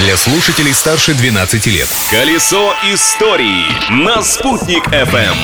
[0.00, 1.88] для слушателей старше 12 лет.
[2.10, 5.34] Колесо истории на «Спутник FM.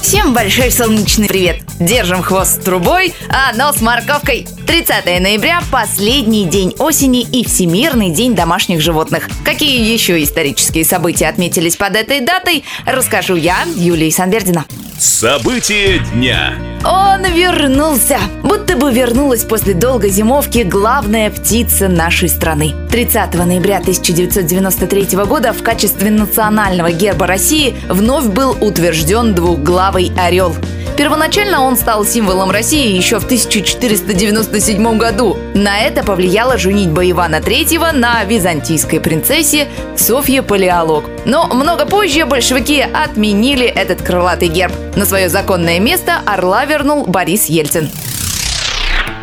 [0.00, 1.60] Всем большой солнечный привет!
[1.78, 4.48] Держим хвост трубой, а нос морковкой.
[4.66, 9.28] 30 ноября– последний день осени и Всемирный день домашних животных.
[9.44, 14.64] Какие еще исторические события отметились под этой датой, расскажу я, Юлия Санбердина.
[14.98, 16.54] События дня.
[16.84, 18.18] Он вернулся!
[18.42, 22.74] Будто бы вернулась после долгой зимовки главная птица нашей страны.
[22.90, 30.54] 30 ноября 1993 года в качестве национального герба России вновь был утвержден двухглавый орел.
[30.98, 35.36] Первоначально он стал символом России еще в 1497 году.
[35.54, 41.04] На это повлияла женитьба Ивана III на византийской принцессе Софье Палеолог.
[41.24, 44.72] Но много позже большевики отменили этот крылатый герб.
[44.96, 47.88] На свое законное место орла вернул Борис Ельцин.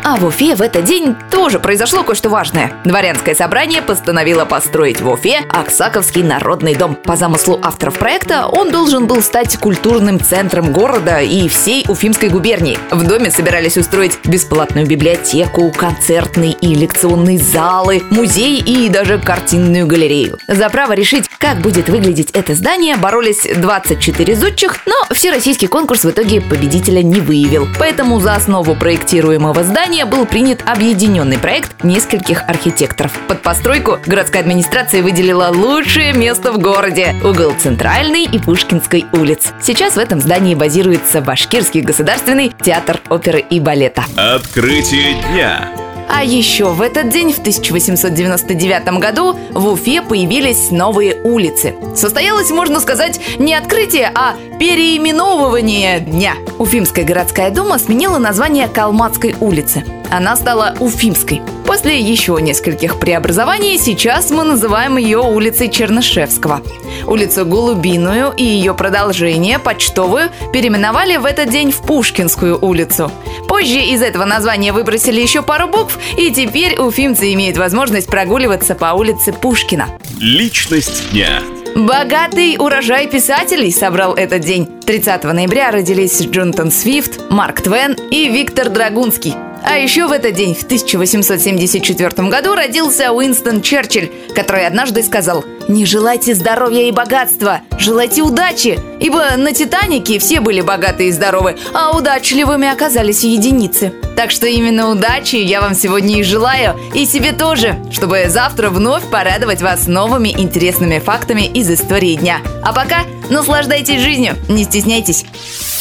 [0.08, 2.72] А в Уфе в этот день тоже произошло кое-что важное.
[2.84, 6.94] Дворянское собрание постановило построить в Уфе Аксаковский народный дом.
[6.94, 12.78] По замыслу авторов проекта он должен был стать культурным центром города и всей Уфимской губернии.
[12.92, 20.38] В доме собирались устроить бесплатную библиотеку, концертный и лекционные залы, музей и даже картинную галерею.
[20.46, 26.10] За право решить, как будет выглядеть это здание, боролись 24 зодчих, но всероссийский конкурс в
[26.10, 27.68] итоге победителя не выявил.
[27.78, 33.12] Поэтому за основу проектируемого здания был принят объединенный проект нескольких архитекторов.
[33.28, 39.52] Под постройку городская администрация выделила лучшее место в городе– угол Центральной и Пушкинской улиц.
[39.60, 44.04] Сейчас в этом здании базируется Башкирский государственный театр оперы и балета.
[44.16, 45.75] Открытие дня.
[46.08, 51.74] А еще в этот день, в 1899 году, в Уфе появились новые улицы.
[51.94, 56.34] Состоялось, можно сказать, не открытие, а переименовывание дня.
[56.58, 59.84] Уфимская городская дума сменила название Калматской улицы.
[60.10, 61.42] Она стала Уфимской.
[61.66, 66.62] После еще нескольких преобразований сейчас мы называем ее улицей Чернышевского.
[67.06, 73.10] Улицу Голубиную и ее продолжение, Почтовую, переименовали в этот день в Пушкинскую улицу.
[73.48, 78.94] Позже из этого названия выбросили еще пару букв, и теперь уфимцы имеют возможность прогуливаться по
[78.94, 79.88] улице Пушкина.
[80.20, 81.42] Личность дня.
[81.74, 84.66] Богатый урожай писателей собрал этот день.
[84.86, 89.34] 30 ноября родились Джонатан Свифт, Марк Твен и Виктор Драгунский.
[89.68, 95.84] А еще в этот день, в 1874 году, родился Уинстон Черчилль, который однажды сказал «Не
[95.84, 101.96] желайте здоровья и богатства, желайте удачи, ибо на Титанике все были богаты и здоровы, а
[101.96, 103.92] удачливыми оказались единицы».
[104.16, 109.02] Так что именно удачи я вам сегодня и желаю, и себе тоже, чтобы завтра вновь
[109.10, 112.38] порадовать вас новыми интересными фактами из истории дня.
[112.62, 113.00] А пока
[113.30, 115.24] наслаждайтесь жизнью, не стесняйтесь.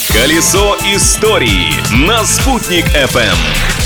[0.10, 1.74] Колесо истории
[2.06, 3.85] на «Спутник FM.